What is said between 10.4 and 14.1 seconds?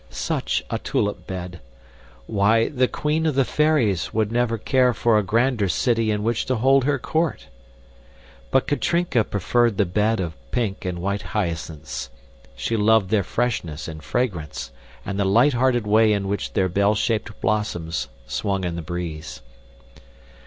pink and white hyacinths. She loved their freshness and